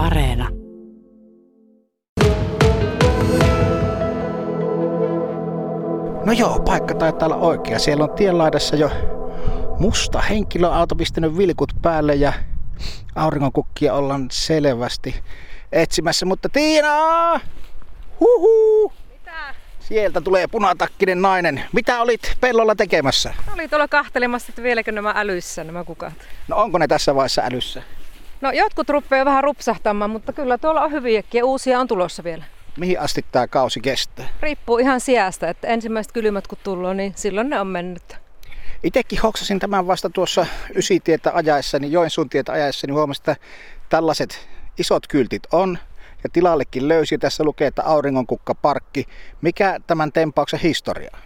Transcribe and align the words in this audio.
Areena. 0.00 0.48
No 6.24 6.32
joo, 6.32 6.60
paikka 6.60 6.94
taitaa 6.94 7.26
olla 7.26 7.36
oikea. 7.36 7.78
Siellä 7.78 8.04
on 8.04 8.10
tienlaidassa 8.10 8.76
jo 8.76 8.90
musta 9.78 10.20
henkilöauto 10.20 10.96
pistänyt 10.96 11.38
vilkut 11.38 11.72
päälle 11.82 12.14
ja 12.14 12.32
auringonkukkia 13.14 13.94
ollaan 13.94 14.28
selvästi 14.30 15.20
etsimässä. 15.72 16.26
Mutta 16.26 16.48
Tiina! 16.48 17.40
Huhu! 18.20 18.92
Mitä? 19.12 19.54
Sieltä 19.80 20.20
tulee 20.20 20.46
punatakkinen 20.46 21.22
nainen. 21.22 21.62
Mitä 21.72 22.00
olit 22.00 22.36
pellolla 22.40 22.74
tekemässä? 22.74 23.34
Oli 23.54 23.68
tuolla 23.68 23.88
kahtelemassa, 23.88 24.46
että 24.48 24.62
vieläkö 24.62 24.92
nämä 24.92 25.12
älyssä 25.16 25.64
nämä 25.64 25.84
kukat. 25.84 26.14
No 26.48 26.56
onko 26.56 26.78
ne 26.78 26.88
tässä 26.88 27.14
vaiheessa 27.14 27.42
älyssä? 27.42 27.82
No 28.40 28.50
jotkut 28.50 28.88
rupeaa 28.88 29.24
vähän 29.24 29.44
rupsahtamaan, 29.44 30.10
mutta 30.10 30.32
kyllä 30.32 30.58
tuolla 30.58 30.82
on 30.82 30.92
hyviäkin 30.92 31.38
ja 31.38 31.44
uusia 31.44 31.80
on 31.80 31.88
tulossa 31.88 32.24
vielä. 32.24 32.44
Mihin 32.76 33.00
asti 33.00 33.24
tämä 33.32 33.48
kausi 33.48 33.80
kestää? 33.80 34.28
Riippuu 34.40 34.78
ihan 34.78 35.00
sijasta, 35.00 35.48
että 35.48 35.68
ensimmäiset 35.68 36.12
kylmät 36.12 36.46
kun 36.46 36.58
tullut, 36.64 36.96
niin 36.96 37.12
silloin 37.16 37.50
ne 37.50 37.60
on 37.60 37.66
mennyt. 37.66 38.16
Itekin 38.82 39.20
hoksasin 39.20 39.58
tämän 39.58 39.86
vasta 39.86 40.10
tuossa 40.10 40.46
Ysitietä 40.74 41.30
ajaessani, 41.34 41.92
Joensuun 41.92 42.28
tietä 42.28 42.52
ajaessani, 42.52 42.92
huomasin, 42.92 43.20
että 43.20 43.36
tällaiset 43.88 44.48
isot 44.78 45.06
kyltit 45.06 45.42
on. 45.52 45.78
Ja 46.22 46.30
tilallekin 46.32 46.88
löysi, 46.88 47.18
tässä 47.18 47.44
lukee, 47.44 47.66
että 47.66 47.82
auringonkukkaparkki. 47.84 49.06
Mikä 49.40 49.80
tämän 49.86 50.12
tempauksen 50.12 50.60
historia? 50.60 51.16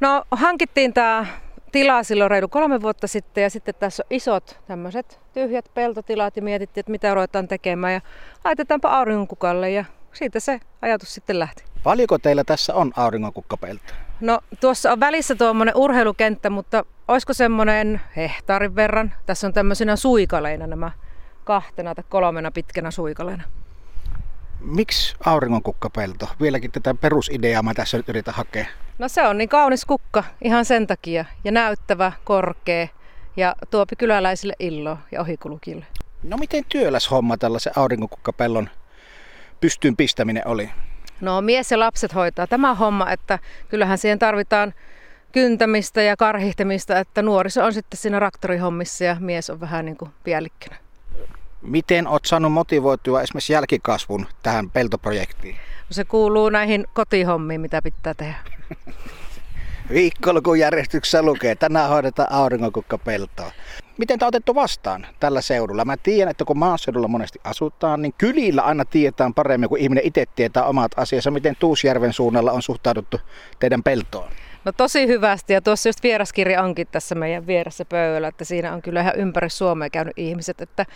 No 0.00 0.24
hankittiin 0.30 0.92
tämä 0.92 1.26
tila 1.72 2.02
silloin 2.02 2.30
reilu 2.30 2.48
kolme 2.48 2.82
vuotta 2.82 3.06
sitten 3.06 3.42
ja 3.42 3.50
sitten 3.50 3.74
tässä 3.78 4.02
on 4.02 4.16
isot 4.16 4.60
tämmöiset 4.66 5.20
tyhjät 5.34 5.70
peltotilat 5.74 6.36
ja 6.36 6.42
mietittiin, 6.42 6.82
että 6.82 6.92
mitä 6.92 7.14
ruvetaan 7.14 7.48
tekemään 7.48 7.92
ja 7.92 8.00
laitetaanpa 8.44 8.88
auringonkukalle 8.88 9.70
ja 9.70 9.84
siitä 10.12 10.40
se 10.40 10.60
ajatus 10.82 11.14
sitten 11.14 11.38
lähti. 11.38 11.64
Paljonko 11.82 12.18
teillä 12.18 12.44
tässä 12.44 12.74
on 12.74 12.92
auringonkukkapeltoa? 12.96 13.96
No 14.20 14.40
tuossa 14.60 14.92
on 14.92 15.00
välissä 15.00 15.34
tuommoinen 15.34 15.76
urheilukenttä, 15.76 16.50
mutta 16.50 16.84
olisiko 17.08 17.32
semmoinen 17.32 18.00
hehtaarin 18.16 18.76
verran? 18.76 19.12
Tässä 19.26 19.46
on 19.46 19.52
tämmöisenä 19.52 19.96
suikaleina 19.96 20.66
nämä 20.66 20.90
kahtena 21.44 21.94
tai 21.94 22.04
kolmena 22.08 22.50
pitkänä 22.50 22.90
suikaleina. 22.90 23.42
Miksi 24.64 25.16
auringonkukkapelto? 25.24 26.28
Vieläkin 26.40 26.72
tätä 26.72 26.94
perusideaa 26.94 27.62
mä 27.62 27.74
tässä 27.74 27.96
nyt 27.96 28.08
yritän 28.08 28.34
hakea. 28.34 28.66
No 28.98 29.08
se 29.08 29.28
on 29.28 29.38
niin 29.38 29.48
kaunis 29.48 29.84
kukka 29.84 30.24
ihan 30.44 30.64
sen 30.64 30.86
takia 30.86 31.24
ja 31.44 31.52
näyttävä, 31.52 32.12
korkea 32.24 32.88
ja 33.36 33.56
tuopi 33.70 33.96
kyläläisille 33.96 34.54
illoa 34.58 34.98
ja 35.12 35.20
ohikulukille. 35.20 35.86
No 36.22 36.36
miten 36.36 36.64
työläs 36.68 37.10
homma 37.10 37.36
tällaisen 37.36 37.72
auringonkukkapellon 37.76 38.70
pystyyn 39.60 39.96
pistäminen 39.96 40.42
oli? 40.46 40.70
No 41.20 41.40
mies 41.40 41.70
ja 41.70 41.78
lapset 41.78 42.14
hoitaa 42.14 42.46
tämä 42.46 42.74
homma, 42.74 43.10
että 43.10 43.38
kyllähän 43.68 43.98
siihen 43.98 44.18
tarvitaan 44.18 44.74
kyntämistä 45.32 46.02
ja 46.02 46.16
karhihtemista, 46.16 46.98
että 46.98 47.22
nuoriso 47.22 47.64
on 47.64 47.72
sitten 47.72 47.98
siinä 47.98 48.18
traktorihommissa 48.18 49.04
ja 49.04 49.16
mies 49.20 49.50
on 49.50 49.60
vähän 49.60 49.84
niin 49.84 49.96
kuin. 49.96 50.10
Miten 51.62 52.08
oot 52.08 52.24
saanut 52.24 52.52
motivoitua 52.52 53.22
esimerkiksi 53.22 53.52
jälkikasvun 53.52 54.26
tähän 54.42 54.70
peltoprojektiin? 54.70 55.54
No 55.54 55.86
se 55.90 56.04
kuuluu 56.04 56.48
näihin 56.48 56.86
kotihommiin, 56.94 57.60
mitä 57.60 57.82
pitää 57.82 58.14
tehdä. 58.14 58.34
Viikkolukun 59.94 60.58
järjestyksessä 60.58 61.22
lukee, 61.22 61.54
tänään 61.54 61.88
hoidetaan 61.88 62.32
auringonkukkapeltoa. 62.32 63.52
Miten 63.98 64.18
tämä 64.18 64.26
on 64.26 64.28
otettu 64.28 64.54
vastaan 64.54 65.06
tällä 65.20 65.40
seudulla? 65.40 65.84
Mä 65.84 65.96
tiedän, 65.96 66.30
että 66.30 66.44
kun 66.44 66.58
maaseudulla 66.58 67.08
monesti 67.08 67.40
asutaan, 67.44 68.02
niin 68.02 68.14
kylillä 68.18 68.62
aina 68.62 68.84
tiedetään 68.84 69.34
paremmin, 69.34 69.68
kuin 69.68 69.82
ihminen 69.82 70.06
itse 70.06 70.26
tietää 70.36 70.64
omat 70.64 70.92
asiansa. 70.96 71.30
Miten 71.30 71.56
Tuusjärven 71.58 72.12
suunnalla 72.12 72.52
on 72.52 72.62
suhtauduttu 72.62 73.20
teidän 73.58 73.82
peltoon? 73.82 74.32
No 74.64 74.72
tosi 74.72 75.06
hyvästi 75.06 75.52
ja 75.52 75.60
tuossa 75.60 75.88
just 75.88 76.02
vieraskirja 76.02 76.62
onkin 76.62 76.86
tässä 76.92 77.14
meidän 77.14 77.46
vieressä 77.46 77.84
pöydällä, 77.84 78.28
että 78.28 78.44
siinä 78.44 78.72
on 78.72 78.82
kyllä 78.82 79.00
ihan 79.00 79.16
ympäri 79.16 79.50
Suomea 79.50 79.90
käynyt 79.90 80.18
ihmiset, 80.18 80.60
että 80.60 80.86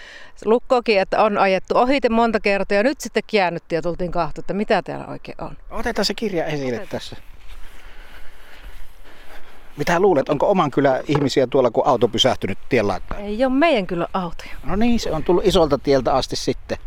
lukkokin, 0.45 1.01
että 1.01 1.23
on 1.23 1.39
ajettu 1.39 1.79
ohite 1.79 2.09
monta 2.09 2.41
kertaa 2.41 2.77
ja 2.77 2.83
nyt 2.83 3.01
sitten 3.01 3.23
käännyttiin 3.33 3.77
ja 3.77 3.83
tultiin 3.83 4.11
kahtu, 4.11 4.41
että 4.41 4.55
mitä 4.55 4.83
täällä 4.83 5.07
oikein 5.07 5.43
on. 5.43 5.57
Otetaan 5.71 6.05
se 6.05 6.15
kirja 6.15 6.45
esille 6.45 6.87
tässä. 6.91 7.17
Mitä 9.77 10.01
luulet, 10.01 10.29
onko 10.29 10.51
oman 10.51 10.71
kylän 10.71 11.01
ihmisiä 11.09 11.47
tuolla, 11.47 11.71
kun 11.71 11.87
auto 11.87 12.09
pysähtynyt 12.09 12.59
tien 12.69 12.89
laittaa? 12.89 13.19
Ei 13.19 13.45
ole 13.45 13.53
meidän 13.53 13.87
kyllä 13.87 14.09
autoja. 14.15 14.51
No 14.65 14.77
niin, 14.77 15.01
se 15.01 15.11
on 15.11 15.25
tullut 15.25 15.47
isolta 15.47 15.79
tieltä 15.79 16.15
asti 16.15 16.37
sitten. 16.37 16.79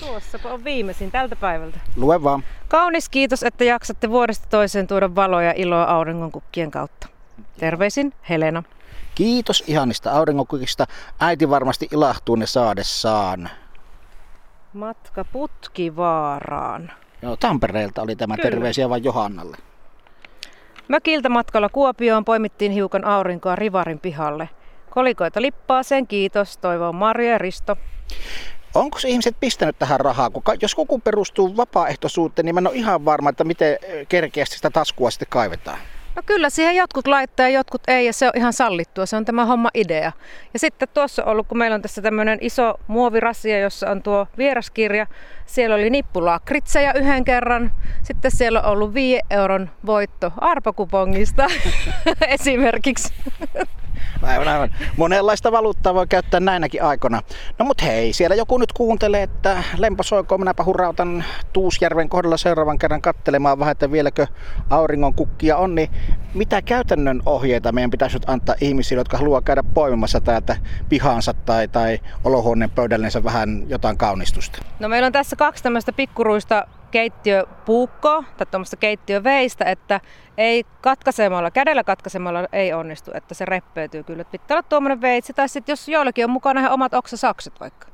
Tuossa 0.00 0.38
on 0.44 0.64
viimeisin 0.64 1.10
tältä 1.10 1.36
päivältä. 1.36 1.78
Lue 1.96 2.22
vaan. 2.22 2.44
Kaunis 2.68 3.08
kiitos, 3.08 3.42
että 3.42 3.64
jaksatte 3.64 4.10
vuodesta 4.10 4.46
toiseen 4.50 4.86
tuoda 4.86 5.14
valoa 5.14 5.42
ja 5.42 5.52
iloa 5.56 5.84
auringonkukkien 5.84 6.70
kautta. 6.70 7.08
Terveisin 7.58 8.14
Helena. 8.28 8.62
Kiitos 9.14 9.64
ihanista 9.66 10.12
auringonkukista. 10.12 10.86
Äiti 11.20 11.50
varmasti 11.50 11.88
ilahtuu 11.92 12.36
ne 12.36 12.46
saadessaan. 12.46 13.50
Matka 14.72 15.24
Putkivaaraan. 15.24 16.90
Joo, 17.22 17.36
Tampereelta 17.36 18.02
oli 18.02 18.16
tämä 18.16 18.36
Kyllä. 18.36 18.50
terveisiä 18.50 18.88
vain 18.88 19.04
Johannalle. 19.04 19.56
Mökiltä 20.88 21.28
matkalla 21.28 21.68
Kuopioon 21.68 22.24
poimittiin 22.24 22.72
hiukan 22.72 23.04
aurinkoa 23.04 23.56
Rivarin 23.56 23.98
pihalle. 23.98 24.48
Kolikoita 24.90 25.42
lippaaseen, 25.42 26.06
kiitos, 26.06 26.58
toivoo 26.58 26.92
Marja 26.92 27.30
ja 27.30 27.38
Risto. 27.38 27.76
Onko 28.74 28.98
ihmiset 29.06 29.36
pistänyt 29.40 29.78
tähän 29.78 30.00
rahaa? 30.00 30.30
Kun 30.30 30.42
jos 30.62 30.74
koko 30.74 30.98
perustuu 30.98 31.56
vapaaehtoisuuteen, 31.56 32.46
niin 32.46 32.54
mä 32.54 32.60
en 32.60 32.66
ole 32.66 32.76
ihan 32.76 33.04
varma, 33.04 33.30
että 33.30 33.44
miten 33.44 33.78
kerkeästi 34.08 34.56
sitä 34.56 34.70
taskua 34.70 35.10
sitten 35.10 35.28
kaivetaan. 35.30 35.78
No 36.18 36.22
kyllä 36.26 36.50
siihen 36.50 36.76
jotkut 36.76 37.06
laittaa 37.06 37.48
ja 37.48 37.58
jotkut 37.58 37.82
ei 37.88 38.06
ja 38.06 38.12
se 38.12 38.26
on 38.26 38.32
ihan 38.36 38.52
sallittua, 38.52 39.06
se 39.06 39.16
on 39.16 39.24
tämä 39.24 39.44
homma 39.44 39.68
idea. 39.74 40.12
Ja 40.52 40.58
sitten 40.58 40.88
tuossa 40.94 41.24
on 41.24 41.28
ollut, 41.28 41.46
kun 41.46 41.58
meillä 41.58 41.74
on 41.74 41.82
tässä 41.82 42.02
tämmöinen 42.02 42.38
iso 42.40 42.74
muovirasia, 42.86 43.58
jossa 43.58 43.90
on 43.90 44.02
tuo 44.02 44.26
vieraskirja, 44.38 45.06
siellä 45.46 45.76
oli 45.76 45.90
nippulakritseja 45.90 46.94
yhden 46.94 47.24
kerran, 47.24 47.72
sitten 48.02 48.30
siellä 48.30 48.60
on 48.60 48.72
ollut 48.72 48.94
5 48.94 49.20
euron 49.30 49.70
voitto 49.86 50.32
arpakupongista 50.36 51.46
esimerkiksi. 52.28 53.14
Aivan, 54.22 54.48
aivan. 54.48 54.70
Monenlaista 54.96 55.52
valuuttaa 55.52 55.94
voi 55.94 56.06
käyttää 56.06 56.40
näinäkin 56.40 56.82
aikoina. 56.82 57.22
No 57.58 57.64
mut 57.64 57.82
hei, 57.82 58.12
siellä 58.12 58.36
joku 58.36 58.58
nyt 58.58 58.72
kuuntelee, 58.72 59.22
että 59.22 59.62
lempo 59.78 60.02
soikoo, 60.02 60.38
minäpä 60.38 60.64
hurrautan 60.64 61.24
Tuusjärven 61.52 62.08
kohdalla 62.08 62.36
seuraavan 62.36 62.78
kerran 62.78 63.02
kattelemaan 63.02 63.58
vähän, 63.58 63.72
että 63.72 63.92
vieläkö 63.92 64.26
auringon 64.70 65.14
kukkia 65.14 65.56
on, 65.56 65.74
niin 65.74 65.90
mitä 66.34 66.62
käytännön 66.62 67.22
ohjeita 67.26 67.72
meidän 67.72 67.90
pitäisi 67.90 68.16
nyt 68.16 68.28
antaa 68.28 68.54
ihmisille, 68.60 69.00
jotka 69.00 69.18
haluaa 69.18 69.40
käydä 69.40 69.62
poimimassa 69.62 70.20
täältä 70.20 70.56
pihaansa 70.88 71.34
tai, 71.34 71.68
tai 71.68 71.98
olohuoneen 72.24 72.70
pöydällensä 72.70 73.24
vähän 73.24 73.64
jotain 73.68 73.98
kaunistusta? 73.98 74.58
No 74.78 74.88
meillä 74.88 75.06
on 75.06 75.12
tässä 75.12 75.36
kaksi 75.36 75.62
tämmöistä 75.62 75.92
pikkuruista 75.92 76.66
keittiöpuukkoa 76.90 78.24
tai 78.36 78.46
tuommoista 78.50 78.76
keittiöveistä, 78.76 79.64
että 79.64 80.00
ei 80.38 80.64
katkaisemalla, 80.80 81.50
kädellä 81.50 81.84
katkaisemalla 81.84 82.48
ei 82.52 82.72
onnistu, 82.72 83.10
että 83.14 83.34
se 83.34 83.44
reppeytyy 83.44 84.02
kyllä. 84.02 84.20
Että 84.20 84.38
Pitää 84.38 84.54
olla 84.54 84.68
tuommoinen 84.68 85.00
veitsi 85.00 85.32
tai 85.32 85.48
sitten 85.48 85.72
jos 85.72 85.88
joillakin 85.88 86.24
on 86.24 86.30
mukana 86.30 86.60
ihan 86.60 86.72
omat 86.72 86.94
oksasakset 86.94 87.60
vaikka. 87.60 87.88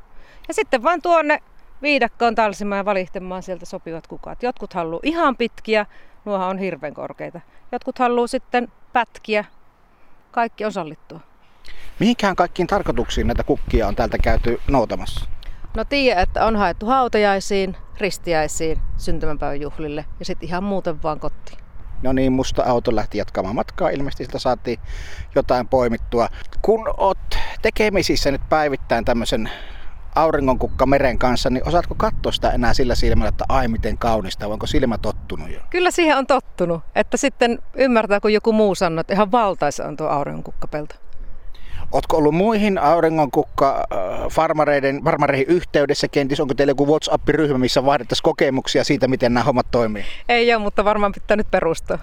Ja 0.49 0.55
sitten 0.55 0.83
vaan 0.83 1.03
tuonne 1.03 1.43
viidakkoon 1.83 2.35
talsimaan 2.35 2.79
ja 2.79 2.85
valihtemaan 2.85 3.43
sieltä 3.43 3.67
sopivat 3.67 4.07
kukat. 4.07 4.43
Jotkut 4.43 4.75
haluaa 4.75 5.01
ihan 5.03 5.37
pitkiä, 5.37 5.87
nuohan 6.25 6.49
on 6.49 6.59
hirveän 6.59 6.95
korkeita. 6.95 7.41
Jotkut 7.73 7.99
haluaa 7.99 8.27
sitten 8.27 8.69
pätkiä. 8.93 9.45
Kaikki 10.31 10.65
on 10.65 10.73
sallittua. 10.73 11.21
Mihinkään 11.99 12.37
kaikkiin 12.37 12.67
tarkoituksiin 12.67 13.27
näitä 13.27 13.43
kukkia 13.43 13.89
on 13.89 13.97
täältä 13.97 14.19
käyty 14.19 14.61
noutamassa? 14.69 15.27
No 15.77 15.85
tiedä, 15.85 16.21
että 16.21 16.47
on 16.47 16.57
haettu 16.57 16.87
hautajaisiin, 16.87 17.77
ristiäisiin, 17.99 18.81
syntymäpäivän 18.97 19.61
juhlille 19.61 20.05
ja 20.19 20.25
sitten 20.25 20.49
ihan 20.49 20.65
muuten 20.65 21.03
vaan 21.03 21.21
kotiin. 21.21 21.59
No 22.03 22.13
niin, 22.13 22.33
musta 22.33 22.63
auto 22.63 22.97
lähti 22.97 23.19
jatkamaan 23.19 23.55
matkaa. 23.55 23.91
Ilmeisesti 23.91 24.25
siltä 24.25 24.39
saatiin 24.39 24.79
jotain 25.35 25.69
poimittua. 25.69 26.29
Kun 26.63 26.95
oot 26.97 27.39
tekemisissä 27.63 28.31
nyt 28.31 28.49
päivittäin 28.49 29.05
tämmöisen 29.05 29.51
auringonkukka 30.15 30.87
meren 30.87 31.19
kanssa, 31.19 31.51
niin 31.51 31.69
osaatko 31.69 31.95
katsoa 31.95 32.33
sitä 32.33 32.51
enää 32.51 32.75
sillä 32.75 32.95
silmällä, 32.95 33.29
että 33.29 33.45
ai 33.49 33.69
miten 33.69 33.99
kaunista, 33.99 34.47
onko 34.47 34.67
silmä 34.67 34.99
tottunut 34.99 35.51
jo? 35.51 35.61
Kyllä 35.71 35.91
siihen 35.91 36.19
on 36.19 36.27
tottunut, 36.27 36.83
että 36.95 37.17
sitten 37.17 37.59
ymmärtää, 37.75 38.21
kun 38.21 38.33
joku 38.33 38.53
muu 38.53 38.75
sanoo, 38.75 39.01
että 39.01 39.15
ihan 39.15 39.33
valtaisa 39.33 39.85
on 39.85 39.97
tuo 39.97 40.07
auringonkukkapelto. 40.07 40.95
Ootko 41.95 42.17
ollut 42.17 42.35
muihin 42.35 42.79
auringonkukka 42.79 43.85
äh, 43.93 43.99
farmareiden, 44.31 45.05
farmareihin 45.05 45.47
yhteydessä 45.49 46.09
kenties? 46.09 46.41
Onko 46.41 46.55
teillä 46.55 46.71
joku 46.71 46.87
WhatsApp-ryhmä, 46.87 47.59
missä 47.59 47.85
vaihdettaisiin 47.85 48.23
kokemuksia 48.23 48.85
siitä, 48.85 49.09
miten 49.09 49.35
nämä 49.35 49.45
hommat 49.45 49.67
toimii? 49.71 50.05
Ei 50.29 50.55
ole, 50.55 50.63
mutta 50.63 50.85
varmaan 50.85 51.13
pitää 51.13 51.37
nyt 51.37 51.51
perustaa. 51.51 51.99